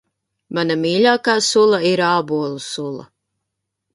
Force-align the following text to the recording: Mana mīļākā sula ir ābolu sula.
Mana 0.57 0.77
mīļākā 0.85 1.35
sula 1.49 1.81
ir 1.91 2.03
ābolu 2.07 2.65
sula. 2.71 3.09